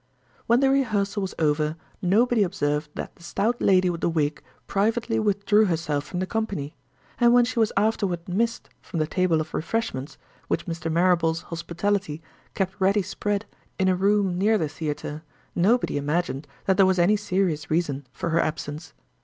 When 0.47 0.61
the 0.61 0.71
rehearsal 0.71 1.21
was 1.21 1.35
over, 1.37 1.75
nobody 2.01 2.41
observed 2.41 2.89
that 2.95 3.15
the 3.15 3.21
stout 3.21 3.61
lady 3.61 3.87
with 3.87 4.01
the 4.01 4.09
wig 4.09 4.41
privately 4.65 5.19
withdrew 5.19 5.65
herself 5.65 6.05
from 6.05 6.19
the 6.19 6.25
company; 6.25 6.73
and 7.19 7.33
when 7.33 7.45
she 7.45 7.59
was 7.59 7.71
afterward 7.77 8.27
missed 8.27 8.67
from 8.81 8.97
the 8.99 9.05
table 9.05 9.39
of 9.39 9.53
refreshments, 9.53 10.17
which 10.47 10.65
Mr. 10.65 10.91
Marrable's 10.91 11.41
hospitality 11.43 12.19
kept 12.55 12.73
ready 12.81 13.03
spread 13.03 13.45
in 13.77 13.87
a 13.89 13.95
room 13.95 14.39
near 14.39 14.57
the 14.57 14.67
theater, 14.67 15.21
nobody 15.53 15.97
imagined 15.97 16.47
that 16.65 16.77
there 16.77 16.87
was 16.87 16.97
any 16.97 17.15
serious 17.15 17.69
reason 17.69 18.07
for 18.11 18.31
her 18.31 18.39
absence. 18.39 18.95